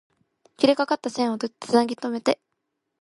[0.57, 2.39] 切れかかった線を繋ぎとめて